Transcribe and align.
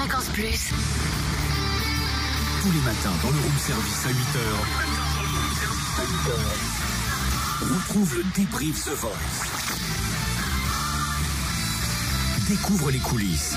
Fréquence 0.00 0.28
Plus. 0.32 0.72
Tous 2.62 2.72
les 2.72 2.80
matins 2.80 3.12
dans 3.22 3.30
le 3.32 3.38
room 3.38 3.58
service 3.58 4.06
à 4.06 4.08
8h. 4.08 4.40
Retrouve 7.74 8.16
le 8.16 8.24
débrief 8.34 8.82
The 8.82 8.94
Voice. 8.96 9.10
Découvre 12.48 12.90
les 12.90 12.98
coulisses. 12.98 13.56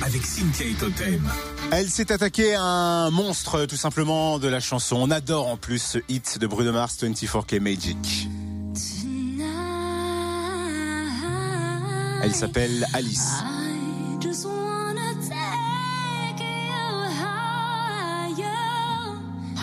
Avec 0.00 0.24
Cynthia 0.24 0.66
et 0.66 0.74
Totem. 0.76 1.30
Elle 1.70 1.90
s'est 1.90 2.10
attaquée 2.10 2.54
à 2.54 2.62
un 2.62 3.10
monstre 3.10 3.66
tout 3.66 3.76
simplement 3.76 4.38
de 4.38 4.48
la 4.48 4.60
chanson. 4.60 4.96
On 4.98 5.10
adore 5.10 5.48
en 5.48 5.58
plus 5.58 5.82
ce 5.82 5.98
hit 6.08 6.38
de 6.38 6.46
Bruno 6.46 6.72
Mars 6.72 6.96
24K 7.02 7.60
Magic. 7.60 8.30
Elle 12.22 12.34
s'appelle 12.34 12.86
Alice. 12.94 13.42
Oh, 14.24 14.28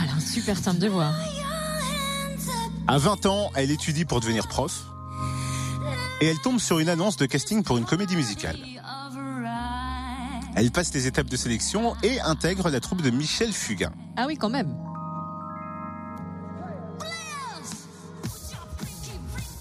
elle 0.04 0.09
a 0.09 0.16
un 0.16 0.20
super 0.20 0.62
timbre 0.62 0.80
de 0.80 0.88
voix. 0.88 1.12
À 2.88 2.98
20 2.98 3.26
ans, 3.27 3.52
elle 3.55 3.72
étudie 3.72 4.04
pour 4.04 4.20
devenir 4.20 4.48
prof. 4.48 4.84
Et 6.22 6.27
elle 6.27 6.40
tombe 6.40 6.59
sur 6.59 6.80
une 6.80 6.90
annonce 6.90 7.16
de 7.16 7.26
casting 7.26 7.63
pour 7.63 7.77
une 7.77 7.85
comédie 7.85 8.18
musicale. 8.18 8.58
Elle 10.55 10.71
passe 10.71 10.94
les 10.94 11.07
étapes 11.07 11.30
de 11.30 11.38
sélection 11.38 11.96
et 12.04 12.20
intègre 12.20 12.70
la 12.70 12.82
troupe 12.82 13.02
de 13.02 13.12
Michel 13.12 13.54
Fugain. 13.54 13.94
Ah 14.18 14.26
oui, 14.27 14.35
quand 14.35 14.49
même. 14.49 14.76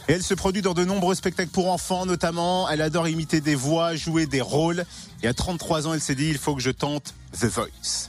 Et 0.09 0.12
elle 0.12 0.23
se 0.23 0.33
produit 0.33 0.62
dans 0.62 0.73
de 0.73 0.87
nombreux 0.87 1.15
spectacles 1.15 1.51
pour 1.51 1.71
enfants, 1.71 2.07
notamment. 2.07 2.66
Elle 2.71 2.80
adore 2.80 3.09
imiter 3.09 3.43
des 3.43 3.55
voix, 3.55 3.95
jouer 3.95 4.27
des 4.27 4.41
rôles. 4.41 4.87
Et 5.23 5.29
à 5.29 5.35
33 5.35 5.87
ans, 5.87 5.93
elle 5.93 6.01
s'est 6.01 6.15
dit, 6.15 6.30
il 6.30 6.39
faut 6.39 6.55
que 6.55 6.62
je 6.62 6.71
tente 6.71 7.15
The 7.39 7.45
Voice. 7.45 8.09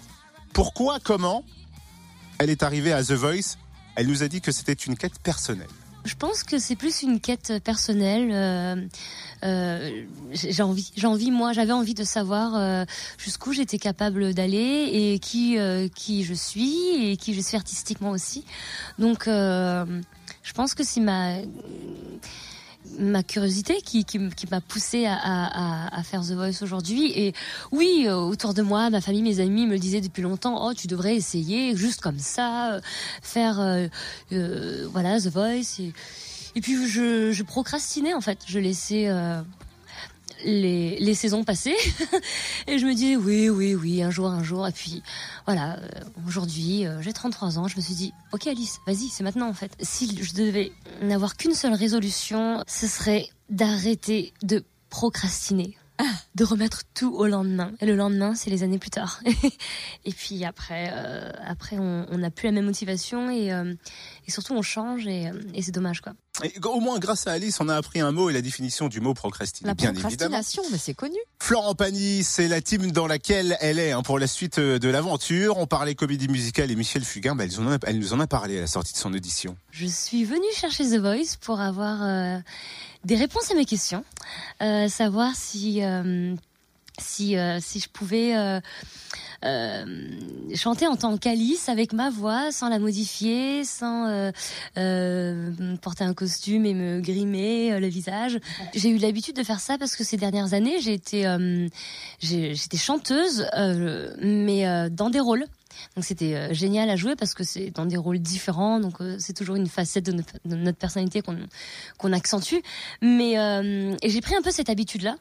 Pourquoi, 0.53 0.99
comment 1.03 1.43
elle 2.39 2.49
est 2.49 2.63
arrivée 2.63 2.93
à 2.93 3.03
The 3.03 3.11
Voice? 3.11 3.57
Elle 3.95 4.07
nous 4.07 4.23
a 4.23 4.29
dit 4.29 4.39
que 4.39 4.53
c'était 4.53 4.71
une 4.71 4.95
quête 4.95 5.19
personnelle. 5.19 5.67
Je 6.05 6.15
pense 6.15 6.43
que 6.43 6.57
c'est 6.57 6.77
plus 6.77 7.03
une 7.03 7.19
quête 7.19 7.61
personnelle. 7.65 8.29
Euh, 8.31 8.87
euh, 9.43 10.03
j'ai 10.31 10.63
envie, 10.63 10.91
j'ai 10.95 11.07
envie, 11.07 11.31
moi, 11.31 11.53
j'avais 11.53 11.71
envie 11.71 11.93
de 11.93 12.03
savoir 12.03 12.55
euh, 12.55 12.85
jusqu'où 13.17 13.53
j'étais 13.53 13.77
capable 13.77 14.33
d'aller 14.33 14.89
et 14.91 15.19
qui 15.19 15.57
euh, 15.57 15.87
qui 15.87 16.23
je 16.23 16.33
suis 16.33 17.11
et 17.11 17.17
qui 17.17 17.33
je 17.33 17.41
suis 17.41 17.55
artistiquement 17.55 18.11
aussi. 18.11 18.43
Donc, 18.97 19.25
je 19.27 20.53
pense 20.53 20.73
que 20.73 20.83
c'est 20.83 21.01
ma 21.01 21.37
ma 22.97 23.21
curiosité 23.23 23.81
qui, 23.81 24.03
qui, 24.03 24.19
m'a 24.49 24.61
poussé 24.61 25.05
à, 25.05 25.95
à, 25.95 26.03
faire 26.03 26.21
The 26.21 26.31
Voice 26.31 26.63
aujourd'hui. 26.63 27.11
Et 27.15 27.33
oui, 27.71 28.07
autour 28.09 28.53
de 28.53 28.61
moi, 28.61 28.89
ma 28.89 28.99
famille, 28.99 29.21
mes 29.21 29.39
amis 29.39 29.67
me 29.67 29.73
le 29.73 29.79
disaient 29.79 30.01
depuis 30.01 30.23
longtemps, 30.23 30.67
oh, 30.67 30.73
tu 30.73 30.87
devrais 30.87 31.15
essayer, 31.15 31.75
juste 31.75 32.01
comme 32.01 32.17
ça, 32.17 32.79
faire 33.21 33.87
voilà 34.31 35.19
The 35.21 35.27
Voice. 35.27 35.81
Et 36.55 36.61
puis 36.61 36.87
je, 36.87 37.31
je, 37.31 37.43
procrastinais 37.43 38.13
en 38.13 38.21
fait, 38.21 38.39
je 38.47 38.59
laissais 38.59 39.07
les, 40.43 40.97
les, 40.99 41.13
saisons 41.13 41.43
passées 41.43 41.75
et 42.67 42.77
je 42.77 42.85
me 42.85 42.93
disais 42.93 43.15
oui, 43.15 43.49
oui, 43.49 43.75
oui, 43.75 44.03
un 44.03 44.11
jour, 44.11 44.27
un 44.27 44.43
jour. 44.43 44.67
Et 44.67 44.71
puis 44.71 45.03
voilà, 45.45 45.77
euh, 45.77 45.87
aujourd'hui, 46.27 46.85
euh, 46.85 47.01
j'ai 47.01 47.13
33 47.13 47.59
ans, 47.59 47.67
je 47.67 47.75
me 47.75 47.81
suis 47.81 47.95
dit, 47.95 48.13
ok 48.31 48.47
Alice, 48.47 48.79
vas-y, 48.85 49.09
c'est 49.09 49.23
maintenant 49.23 49.49
en 49.49 49.53
fait. 49.53 49.75
Si 49.81 50.21
je 50.21 50.33
devais 50.33 50.71
n'avoir 51.01 51.35
qu'une 51.37 51.53
seule 51.53 51.73
résolution, 51.73 52.63
ce 52.67 52.87
serait 52.87 53.27
d'arrêter 53.49 54.33
de 54.43 54.63
procrastiner. 54.89 55.75
De 56.33 56.45
remettre 56.45 56.83
tout 56.93 57.13
au 57.13 57.27
lendemain. 57.27 57.73
Et 57.81 57.85
le 57.85 57.93
lendemain, 57.93 58.33
c'est 58.33 58.49
les 58.49 58.63
années 58.63 58.79
plus 58.79 58.89
tard. 58.89 59.21
et 60.05 60.13
puis 60.13 60.45
après, 60.45 60.89
euh, 60.93 61.29
après, 61.45 61.77
on 61.77 62.17
n'a 62.17 62.31
plus 62.31 62.45
la 62.45 62.53
même 62.53 62.63
motivation 62.65 63.29
et, 63.29 63.51
euh, 63.51 63.73
et 64.25 64.31
surtout 64.31 64.53
on 64.53 64.61
change 64.61 65.05
et, 65.07 65.29
et 65.53 65.61
c'est 65.61 65.73
dommage 65.73 65.99
quoi. 65.99 66.13
Et 66.43 66.53
au 66.63 66.79
moins, 66.79 66.99
grâce 66.99 67.27
à 67.27 67.33
Alice, 67.33 67.59
on 67.59 67.69
a 67.69 67.75
appris 67.75 67.99
un 67.99 68.11
mot 68.11 68.29
et 68.29 68.33
la 68.33 68.41
définition 68.41 68.87
du 68.87 69.01
mot 69.01 69.13
procrastiner. 69.13 69.67
La 69.67 69.73
bien 69.73 69.93
procrastination, 69.93 70.61
évidemment. 70.61 70.71
mais 70.71 70.77
c'est 70.77 70.93
connu. 70.93 71.17
Florent 71.39 71.75
Pagny, 71.75 72.23
c'est 72.23 72.47
la 72.47 72.61
team 72.61 72.91
dans 72.91 73.07
laquelle 73.07 73.57
elle 73.59 73.79
est 73.79 73.91
hein, 73.91 74.01
pour 74.01 74.19
la 74.19 74.27
suite 74.27 74.59
de 74.59 74.89
l'aventure. 74.89 75.57
On 75.57 75.67
parlait 75.67 75.95
comédie 75.95 76.27
musicale 76.27 76.71
et 76.71 76.75
Michel 76.75 77.03
Fugain, 77.03 77.35
bah, 77.35 77.45
elle, 77.45 77.59
en 77.59 77.71
a, 77.71 77.77
elle, 77.85 77.99
nous 77.99 78.13
en 78.13 78.19
a 78.19 78.27
parlé 78.27 78.57
à 78.57 78.61
la 78.61 78.67
sortie 78.67 78.93
de 78.93 78.97
son 78.97 79.13
audition. 79.13 79.55
Je 79.71 79.85
suis 79.85 80.23
venue 80.23 80.41
chercher 80.55 80.85
The 80.85 80.99
Voice 80.99 81.37
pour 81.39 81.59
avoir 81.59 82.03
euh, 82.03 82.39
des 83.03 83.15
réponses 83.15 83.51
à 83.51 83.55
mes 83.55 83.65
questions, 83.65 84.03
euh, 84.61 84.87
savoir 84.87 85.35
si 85.35 85.83
euh, 85.83 86.35
si 86.99 87.35
si 87.59 87.79
je 87.79 87.89
pouvais 87.89 88.35
euh, 88.35 88.59
chanter 90.55 90.87
en 90.87 90.95
tant 90.95 91.17
qu'Alice 91.17 91.69
avec 91.69 91.93
ma 91.93 92.09
voix, 92.09 92.51
sans 92.51 92.69
la 92.69 92.79
modifier, 92.79 93.63
sans 93.63 94.07
euh, 94.07 94.31
euh, 94.77 95.75
porter 95.81 96.03
un 96.03 96.13
costume 96.13 96.65
et 96.65 96.73
me 96.73 96.99
grimer 96.99 97.79
le 97.79 97.87
visage. 97.87 98.39
J'ai 98.75 98.89
eu 98.89 98.97
l'habitude 98.97 99.35
de 99.35 99.43
faire 99.43 99.59
ça 99.59 99.77
parce 99.77 99.95
que 99.95 100.03
ces 100.03 100.17
dernières 100.17 100.53
années, 100.53 100.79
j'ai 100.81 100.93
été, 100.93 101.25
j'étais 102.19 102.77
chanteuse, 102.77 103.45
mais 104.21 104.89
dans 104.89 105.09
des 105.09 105.19
rôles. 105.19 105.45
Donc 105.95 106.03
c'était 106.03 106.53
génial 106.53 106.89
à 106.89 106.97
jouer 106.97 107.15
parce 107.15 107.33
que 107.33 107.43
c'est 107.45 107.69
dans 107.69 107.85
des 107.85 107.95
rôles 107.95 108.19
différents, 108.19 108.79
donc 108.81 108.97
c'est 109.17 109.33
toujours 109.33 109.55
une 109.55 109.67
facette 109.67 110.05
de 110.05 110.11
notre, 110.11 110.33
de 110.43 110.55
notre 110.55 110.77
personnalité 110.77 111.21
qu'on 111.21 111.37
qu'on 111.97 112.11
accentue. 112.11 112.57
Mais 113.01 113.33
et 114.01 114.09
j'ai 114.09 114.21
pris 114.21 114.35
un 114.35 114.41
peu 114.41 114.51
cette 114.51 114.69
habitude-là, 114.69 115.15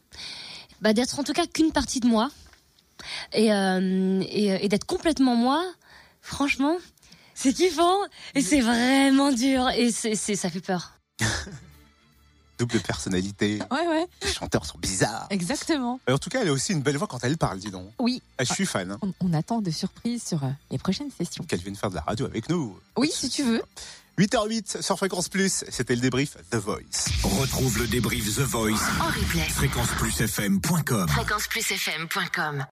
bah, 0.81 0.93
d'être 0.93 1.19
en 1.19 1.25
tout 1.25 1.33
cas 1.33 1.47
qu'une 1.47 1.71
partie 1.71 2.00
de 2.00 2.06
moi, 2.06 2.31
et, 3.33 3.53
euh, 3.53 4.23
et, 4.29 4.65
et 4.65 4.69
d'être 4.69 4.87
complètement 4.87 5.37
moi, 5.37 5.65
franchement, 6.21 6.77
c'est 7.35 7.53
kiffant 7.53 7.99
et 8.35 8.41
c'est 8.41 8.61
vraiment 8.61 9.33
dur 9.33 9.69
et 9.71 9.93
c'est, 9.93 10.15
ça 10.17 10.51
fait 10.51 10.61
peur. 10.61 10.95
Double 12.59 12.81
personnalité. 12.81 13.61
Ouais, 13.71 13.87
ouais. 13.87 14.07
Les 14.23 14.33
chanteurs 14.33 14.67
sont 14.67 14.79
bizarres. 14.79 15.29
Exactement. 15.31 16.01
En 16.11 16.19
tout 16.19 16.29
cas, 16.29 16.43
elle 16.43 16.49
a 16.49 16.53
aussi 16.53 16.73
une 16.73 16.83
belle 16.83 16.97
voix 16.97 17.07
quand 17.07 17.23
elle 17.23 17.39
parle, 17.39 17.61
dis 17.61 17.71
donc. 17.71 17.93
Oui. 18.01 18.21
Ah, 18.37 18.43
je 18.43 18.53
suis 18.53 18.67
fan. 18.67 18.91
Hein. 18.91 18.99
On, 19.03 19.13
on, 19.21 19.33
attend 19.33 19.63
de 19.63 19.71
surprises 19.71 20.25
sur 20.27 20.43
euh, 20.43 20.49
les 20.73 20.79
prochaines 20.79 21.13
sessions. 21.13 21.45
Qu'elle 21.45 21.61
vienne 21.61 21.77
faire 21.77 21.91
de 21.91 21.95
la 21.95 22.01
radio 22.01 22.27
avec 22.27 22.49
nous. 22.49 22.77
Oui, 22.97 23.13
si 23.15 23.29
tu 23.29 23.45
veux. 23.45 23.63
8h08 24.19 24.83
sur 24.83 24.99
Fréquence 24.99 25.29
Plus, 25.29 25.65
c'était 25.69 25.95
le 25.95 26.01
débrief 26.01 26.37
The 26.51 26.57
Voice. 26.57 27.07
Retrouve 27.23 27.79
le 27.79 27.87
débrief 27.87 28.25
The 28.35 28.41
Voice 28.41 28.73
en 29.01 29.07
replay. 29.07 29.49
fréquenceplusfm.com 29.49 31.09
fréquenceplusfm.com 31.09 32.65